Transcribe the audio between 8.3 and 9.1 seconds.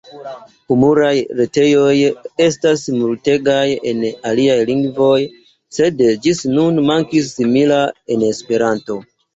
Esperanto.